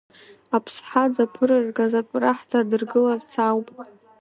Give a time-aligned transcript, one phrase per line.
[0.55, 3.83] Аԥсҳа дзаԥырыргаз атәра ҳҭадыргыларц ауп ҳәа.